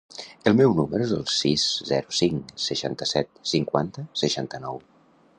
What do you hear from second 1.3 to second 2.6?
sis, zero, cinc,